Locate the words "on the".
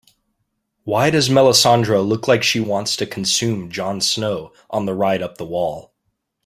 4.71-4.95